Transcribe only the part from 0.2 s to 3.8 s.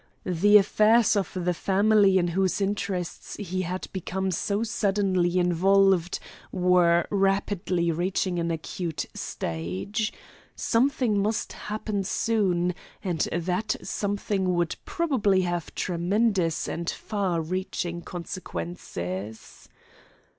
The affairs of the family in whose interests he